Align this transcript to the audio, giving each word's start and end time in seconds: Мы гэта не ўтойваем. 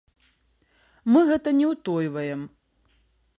Мы 1.15 1.19
гэта 1.29 1.49
не 1.59 1.65
ўтойваем. 1.73 2.41